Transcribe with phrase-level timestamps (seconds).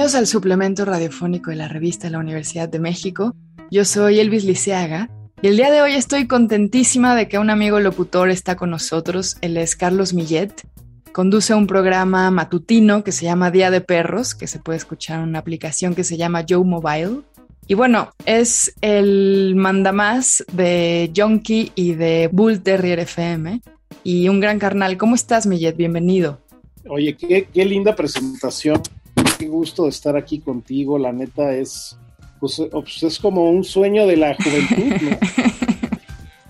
[0.00, 3.36] Bienvenidos al suplemento radiofónico de la revista de la Universidad de México.
[3.70, 5.10] Yo soy Elvis Liceaga
[5.42, 9.36] y el día de hoy estoy contentísima de que un amigo locutor está con nosotros.
[9.42, 10.54] Él es Carlos Millet.
[11.12, 15.28] Conduce un programa matutino que se llama Día de Perros, que se puede escuchar en
[15.28, 17.20] una aplicación que se llama Joe Mobile.
[17.66, 23.60] Y bueno, es el mandamás de Junkie y de Bull Terrier FM.
[24.02, 24.96] Y un gran carnal.
[24.96, 25.76] ¿Cómo estás, Millet?
[25.76, 26.40] Bienvenido.
[26.88, 28.80] Oye, qué linda presentación
[29.40, 30.98] qué gusto estar aquí contigo.
[30.98, 31.96] La neta es,
[32.38, 35.16] pues, pues, es como un sueño de la juventud.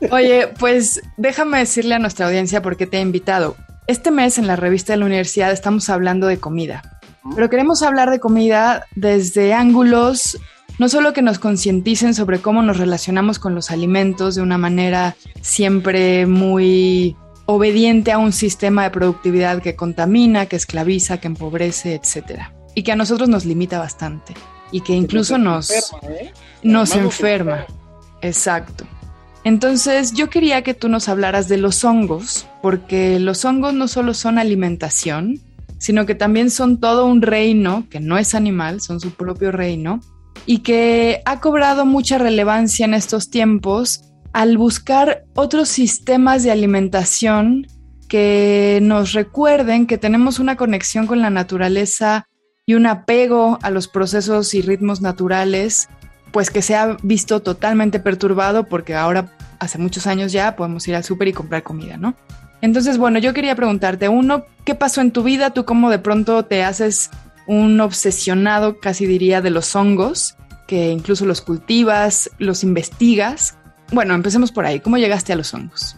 [0.10, 3.54] Oye, pues déjame decirle a nuestra audiencia por qué te he invitado.
[3.86, 7.00] Este mes en la revista de la universidad estamos hablando de comida,
[7.34, 10.38] pero queremos hablar de comida desde ángulos
[10.78, 15.14] no solo que nos concienticen sobre cómo nos relacionamos con los alimentos de una manera
[15.42, 22.54] siempre muy obediente a un sistema de productividad que contamina, que esclaviza, que empobrece, etcétera
[22.74, 24.34] y que a nosotros nos limita bastante
[24.72, 26.32] y que incluso nos, enferma, ¿eh?
[26.62, 27.66] nos enferma.
[28.22, 28.84] Exacto.
[29.42, 34.14] Entonces yo quería que tú nos hablaras de los hongos, porque los hongos no solo
[34.14, 35.40] son alimentación,
[35.78, 40.00] sino que también son todo un reino, que no es animal, son su propio reino,
[40.44, 47.66] y que ha cobrado mucha relevancia en estos tiempos al buscar otros sistemas de alimentación
[48.08, 52.26] que nos recuerden que tenemos una conexión con la naturaleza
[52.70, 55.88] y un apego a los procesos y ritmos naturales,
[56.30, 60.94] pues que se ha visto totalmente perturbado porque ahora, hace muchos años ya, podemos ir
[60.94, 62.14] al súper y comprar comida, ¿no?
[62.60, 65.50] Entonces, bueno, yo quería preguntarte, uno, ¿qué pasó en tu vida?
[65.50, 67.10] ¿Tú cómo de pronto te haces
[67.48, 70.36] un obsesionado, casi diría, de los hongos,
[70.68, 73.56] que incluso los cultivas, los investigas?
[73.90, 74.78] Bueno, empecemos por ahí.
[74.78, 75.96] ¿Cómo llegaste a los hongos?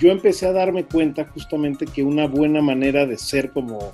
[0.00, 3.92] Yo empecé a darme cuenta justamente que una buena manera de ser como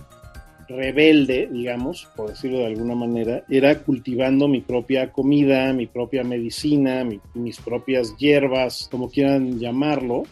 [0.72, 7.06] rebelde, digamos, por decirlo de alguna manera, era cultivando mi propia comida, mi propia medicina,
[7.34, 10.24] mis propias hierbas, como quieran llamarlo.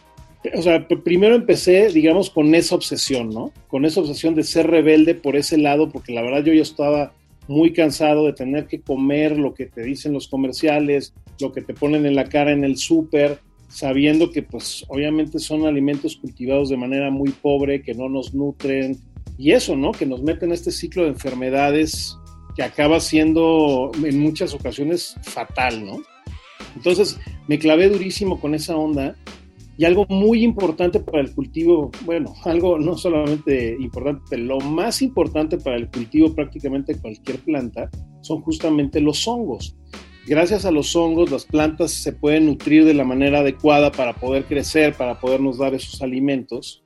[0.55, 3.51] O sea, primero empecé, digamos, con esa obsesión, ¿no?
[3.67, 7.13] Con esa obsesión de ser rebelde por ese lado, porque la verdad yo ya estaba
[7.47, 11.73] muy cansado de tener que comer lo que te dicen los comerciales, lo que te
[11.73, 16.77] ponen en la cara en el súper, sabiendo que pues obviamente son alimentos cultivados de
[16.77, 18.97] manera muy pobre, que no nos nutren,
[19.37, 19.91] y eso, ¿no?
[19.91, 22.17] Que nos mete en este ciclo de enfermedades
[22.55, 26.01] que acaba siendo en muchas ocasiones fatal, ¿no?
[26.75, 29.15] Entonces me clavé durísimo con esa onda
[29.77, 35.57] y algo muy importante para el cultivo, bueno, algo no solamente importante, lo más importante
[35.57, 37.89] para el cultivo prácticamente cualquier planta
[38.21, 39.75] son justamente los hongos.
[40.27, 44.45] Gracias a los hongos las plantas se pueden nutrir de la manera adecuada para poder
[44.45, 46.83] crecer, para podernos dar esos alimentos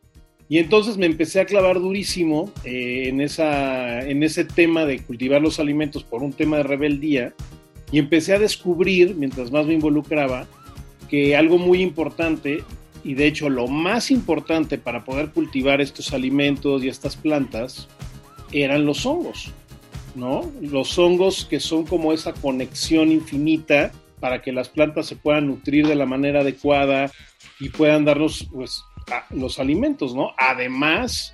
[0.48, 5.42] y entonces me empecé a clavar durísimo eh, en, esa, en ese tema de cultivar
[5.42, 7.34] los alimentos por un tema de rebeldía
[7.92, 10.48] y empecé a descubrir, mientras más me involucraba,
[11.10, 12.64] que algo muy importante,
[13.04, 17.88] y de hecho lo más importante para poder cultivar estos alimentos y estas plantas,
[18.52, 19.52] eran los hongos,
[20.16, 20.52] ¿no?
[20.62, 25.88] Los hongos que son como esa conexión infinita para que las plantas se puedan nutrir
[25.88, 27.12] de la manera adecuada
[27.60, 28.84] y puedan darnos, pues,
[29.30, 30.32] los alimentos, ¿no?
[30.38, 31.34] Además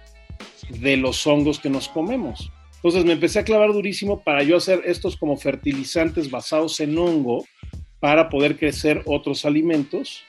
[0.70, 2.52] de los hongos que nos comemos.
[2.76, 7.46] Entonces me empecé a clavar durísimo para yo hacer estos como fertilizantes basados en hongo
[8.00, 10.24] para poder crecer otros alimentos.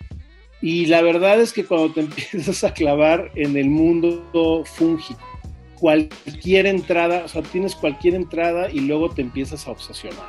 [0.60, 5.20] Y la verdad es que cuando te empiezas a clavar en el mundo fúngico,
[5.80, 10.28] cualquier entrada, o sea, tienes cualquier entrada y luego te empiezas a obsesionar.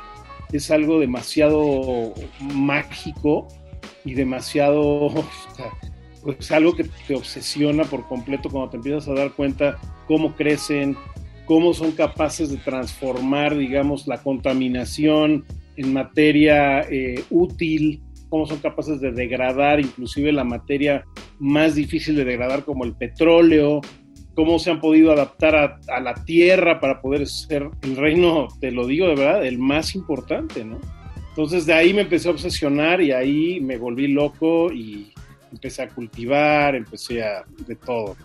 [0.52, 3.46] Es algo demasiado mágico
[4.04, 5.10] y demasiado,
[6.24, 10.96] pues algo que te obsesiona por completo cuando te empiezas a dar cuenta cómo crecen,
[11.44, 15.44] cómo son capaces de transformar, digamos, la contaminación
[15.76, 21.04] en materia eh, útil, cómo son capaces de degradar inclusive la materia
[21.38, 23.80] más difícil de degradar como el petróleo,
[24.34, 28.70] cómo se han podido adaptar a, a, la tierra para poder ser el reino, te
[28.70, 30.80] lo digo de verdad, el más importante, ¿no?
[31.28, 35.13] Entonces de ahí me empecé a obsesionar y ahí me volví loco y
[35.54, 38.16] empecé a cultivar, empecé a de todo.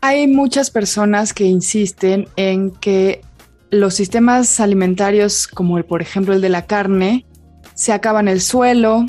[0.00, 3.22] hay muchas personas que insisten en que
[3.70, 7.26] los sistemas alimentarios, como el, por ejemplo el de la carne,
[7.74, 9.06] se acaban el suelo,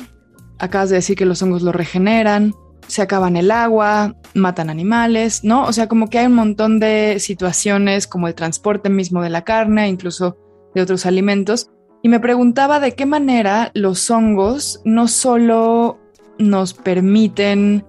[0.58, 2.54] acabas de decir que los hongos lo regeneran,
[2.88, 5.64] se acaban el agua, matan animales, ¿no?
[5.64, 9.44] O sea, como que hay un montón de situaciones como el transporte mismo de la
[9.44, 10.36] carne, incluso
[10.74, 11.70] de otros alimentos.
[12.02, 15.98] Y me preguntaba de qué manera los hongos no solo
[16.38, 17.84] nos permiten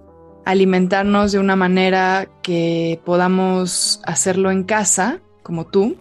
[0.46, 5.98] alimentarnos de una manera que podamos hacerlo en casa, como tú,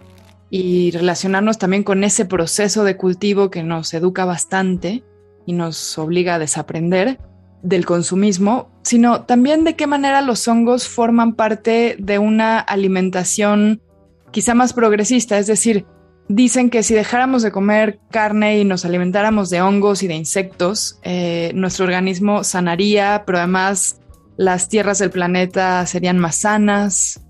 [0.50, 5.02] y relacionarnos también con ese proceso de cultivo que nos educa bastante
[5.44, 7.18] y nos obliga a desaprender
[7.62, 13.82] del consumismo, sino también de qué manera los hongos forman parte de una alimentación
[14.30, 15.86] quizá más progresista, es decir,
[16.28, 20.98] dicen que si dejáramos de comer carne y nos alimentáramos de hongos y de insectos,
[21.02, 24.00] eh, nuestro organismo sanaría, pero además
[24.36, 27.26] las tierras del planeta serían más sanas,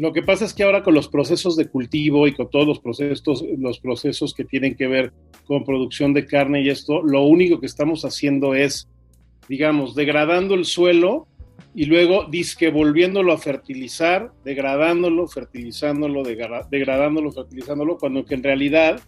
[0.00, 2.78] lo que pasa es que ahora con los procesos de cultivo y con todos los
[2.78, 5.12] procesos, los procesos que tienen que ver
[5.44, 8.88] con producción de carne y esto, lo único que estamos haciendo es,
[9.46, 11.28] digamos, degradando el suelo
[11.74, 19.00] y luego disque volviéndolo a fertilizar, degradándolo, fertilizándolo, degradándolo, fertilizándolo, cuando que en realidad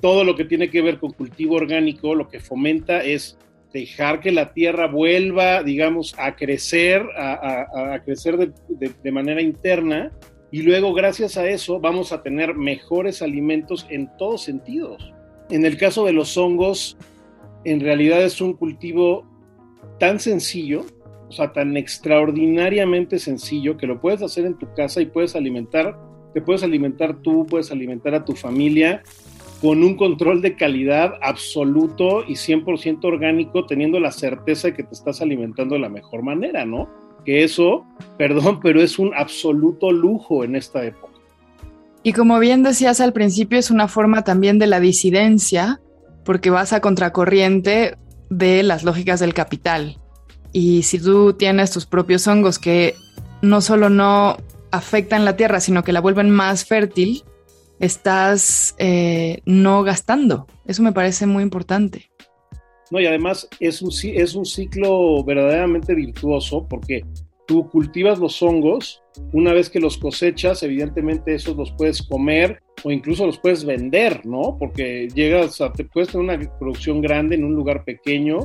[0.00, 3.38] todo lo que tiene que ver con cultivo orgánico lo que fomenta es
[3.72, 10.12] dejar que la tierra vuelva, digamos, a crecer, a, crecer de, manera interna
[10.52, 15.12] y luego gracias a eso vamos a tener mejores alimentos en todos sentidos.
[15.50, 16.96] En el caso de los hongos,
[17.64, 19.26] en realidad es un cultivo
[19.98, 20.86] tan sencillo,
[21.28, 25.96] o sea, tan extraordinariamente sencillo que lo puedes hacer en tu casa y puedes alimentar,
[26.32, 29.02] te puedes alimentar tú, puedes alimentar a tu familia
[29.60, 34.92] con un control de calidad absoluto y 100% orgánico, teniendo la certeza de que te
[34.92, 36.88] estás alimentando de la mejor manera, ¿no?
[37.24, 37.86] Que eso,
[38.18, 41.14] perdón, pero es un absoluto lujo en esta época.
[42.02, 45.80] Y como bien decías al principio, es una forma también de la disidencia,
[46.24, 47.96] porque vas a contracorriente
[48.28, 49.98] de las lógicas del capital.
[50.54, 52.94] Y si tú tienes tus propios hongos que
[53.42, 54.36] no solo no
[54.70, 57.24] afectan la tierra, sino que la vuelven más fértil,
[57.80, 60.46] estás eh, no gastando.
[60.64, 62.08] Eso me parece muy importante.
[62.92, 67.04] No, y además es un, es un ciclo verdaderamente virtuoso porque
[67.48, 69.02] tú cultivas los hongos,
[69.32, 74.24] una vez que los cosechas, evidentemente esos los puedes comer o incluso los puedes vender,
[74.24, 74.56] ¿no?
[74.56, 78.38] Porque llegas a, te puedes tener una producción grande en un lugar pequeño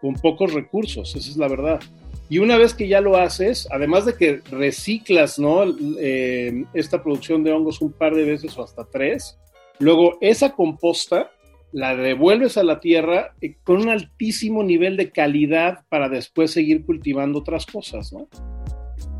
[0.00, 1.80] con pocos recursos, esa es la verdad.
[2.28, 5.64] Y una vez que ya lo haces, además de que reciclas ¿no?
[5.98, 9.38] Eh, esta producción de hongos un par de veces o hasta tres,
[9.78, 11.30] luego esa composta
[11.72, 16.86] la devuelves a la tierra eh, con un altísimo nivel de calidad para después seguir
[16.86, 18.12] cultivando otras cosas.
[18.12, 18.28] ¿no?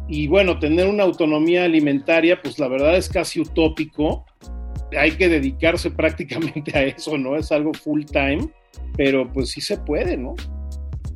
[0.08, 4.25] Y bueno, tener una autonomía alimentaria, pues la verdad es casi utópico.
[4.96, 7.37] Hay que dedicarse prácticamente a eso, ¿no?
[7.37, 8.49] Es algo full time,
[8.96, 10.34] pero pues sí se puede, ¿no?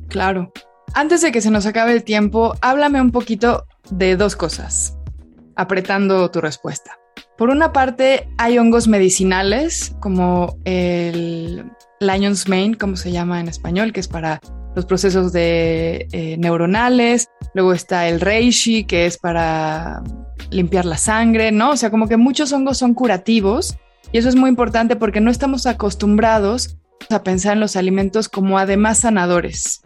[0.09, 0.51] Claro.
[0.93, 4.97] Antes de que se nos acabe el tiempo, háblame un poquito de dos cosas,
[5.55, 6.97] apretando tu respuesta.
[7.37, 13.93] Por una parte, hay hongos medicinales como el Lion's Mane, como se llama en español,
[13.93, 14.41] que es para
[14.75, 17.27] los procesos de eh, neuronales.
[17.53, 20.03] Luego está el reishi, que es para
[20.49, 21.71] limpiar la sangre, ¿no?
[21.71, 23.77] O sea, como que muchos hongos son curativos
[24.11, 26.78] y eso es muy importante porque no estamos acostumbrados
[27.09, 29.81] a pensar en los alimentos como además sanadores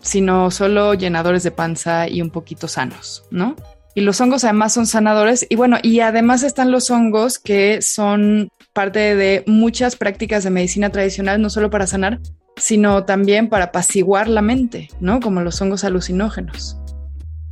[0.00, 3.56] sino solo llenadores de panza y un poquito sanos, ¿no?
[3.94, 8.48] Y los hongos además son sanadores y bueno, y además están los hongos que son
[8.72, 12.20] parte de muchas prácticas de medicina tradicional, no solo para sanar,
[12.56, 15.18] sino también para apaciguar la mente, ¿no?
[15.20, 16.77] Como los hongos alucinógenos.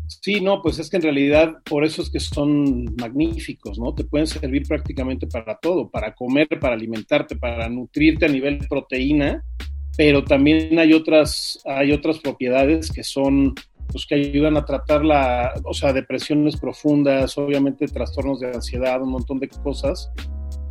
[0.09, 3.95] Sí, no, pues es que en realidad por eso es que son magníficos, ¿no?
[3.95, 9.43] Te pueden servir prácticamente para todo, para comer, para alimentarte, para nutrirte a nivel proteína
[9.97, 13.55] pero también hay otras, hay otras propiedades que son,
[13.91, 19.11] pues que ayudan a tratar la, o sea, depresiones profundas, obviamente trastornos de ansiedad, un
[19.11, 20.11] montón de cosas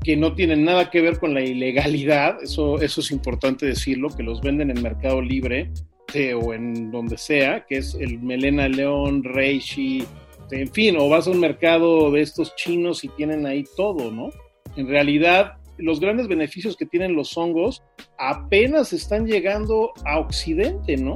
[0.04, 4.22] que no tienen nada que ver con la ilegalidad, eso, eso es importante decirlo, que
[4.22, 5.72] los venden en Mercado Libre
[6.42, 10.06] o en donde sea, que es el melena león, reishi,
[10.52, 14.30] en fin, o vas a un mercado de estos chinos y tienen ahí todo, ¿no?
[14.76, 17.84] En realidad, los grandes beneficios que tienen los hongos
[18.18, 21.16] apenas están llegando a Occidente, ¿no?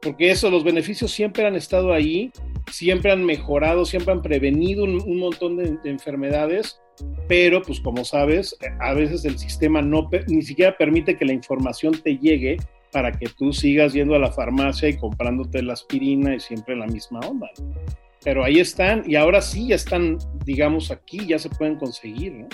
[0.00, 2.30] Porque eso, los beneficios siempre han estado ahí,
[2.70, 6.80] siempre han mejorado, siempre han prevenido un, montón de, enfermedades,
[7.28, 11.94] pero pues como sabes, a veces el sistema no ni siquiera permite que la información
[12.02, 12.56] te llegue
[12.92, 16.86] para que tú sigas yendo a la farmacia y comprándote la aspirina y siempre la
[16.86, 17.48] misma onda.
[18.24, 22.48] pero ahí están y ahora sí ya están, digamos, aquí, ya se pueden conseguir, ¿no?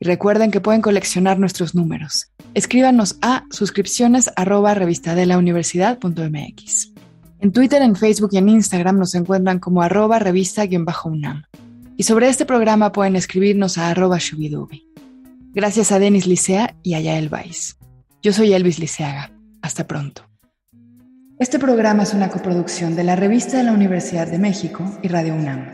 [0.00, 2.32] Y recuerden que pueden coleccionar nuestros números.
[2.54, 4.32] Escríbanos a suscripciones
[7.40, 11.44] en Twitter, en Facebook y en Instagram nos encuentran como arroba revista-unam.
[11.96, 14.86] Y sobre este programa pueden escribirnos a arroba shubidubi.
[15.52, 17.78] Gracias a Denis Licea y a Yael Weiss.
[18.22, 19.30] Yo soy Elvis Liceaga.
[19.62, 20.22] Hasta pronto.
[21.38, 25.34] Este programa es una coproducción de la Revista de la Universidad de México y Radio
[25.34, 25.66] UNAM.